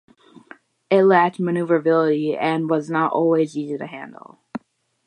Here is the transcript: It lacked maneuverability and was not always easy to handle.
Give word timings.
It 0.89 1.03
lacked 1.03 1.39
maneuverability 1.39 2.35
and 2.35 2.67
was 2.67 2.89
not 2.89 3.13
always 3.13 3.55
easy 3.55 3.77
to 3.77 3.85
handle. 3.85 4.39